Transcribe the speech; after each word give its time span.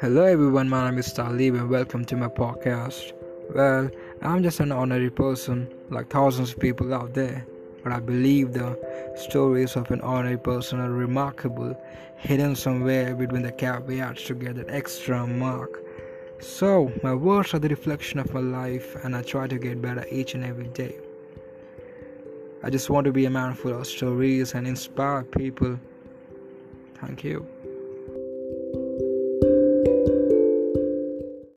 Hello 0.00 0.22
everyone, 0.22 0.68
my 0.68 0.88
name 0.88 1.00
is 1.00 1.12
Talib 1.12 1.56
and 1.56 1.68
welcome 1.68 2.04
to 2.04 2.14
my 2.14 2.28
podcast. 2.28 3.14
Well, 3.52 3.90
I'm 4.22 4.44
just 4.44 4.60
an 4.60 4.70
ordinary 4.70 5.10
person 5.10 5.68
like 5.90 6.08
thousands 6.08 6.52
of 6.52 6.60
people 6.60 6.94
out 6.94 7.14
there, 7.14 7.44
but 7.82 7.90
I 7.90 7.98
believe 7.98 8.52
the 8.52 8.78
stories 9.16 9.74
of 9.74 9.90
an 9.90 10.00
ordinary 10.02 10.38
person 10.38 10.78
are 10.78 10.92
remarkable, 10.92 11.76
hidden 12.16 12.54
somewhere 12.54 13.12
between 13.16 13.42
the 13.42 13.50
caveats 13.50 14.24
to 14.26 14.36
get 14.36 14.54
that 14.54 14.70
extra 14.70 15.26
mark. 15.26 15.82
So, 16.38 16.92
my 17.02 17.12
words 17.12 17.52
are 17.54 17.58
the 17.58 17.68
reflection 17.68 18.20
of 18.20 18.32
my 18.32 18.38
life, 18.38 18.94
and 19.04 19.16
I 19.16 19.22
try 19.22 19.48
to 19.48 19.58
get 19.58 19.82
better 19.82 20.06
each 20.12 20.34
and 20.34 20.44
every 20.44 20.68
day. 20.68 20.96
I 22.62 22.70
just 22.70 22.88
want 22.88 23.06
to 23.06 23.12
be 23.12 23.24
a 23.24 23.30
man 23.30 23.54
full 23.54 23.76
of 23.76 23.84
stories 23.84 24.54
and 24.54 24.64
inspire 24.64 25.24
people. 25.24 25.76
Thank 27.00 27.24
you. 27.24 27.44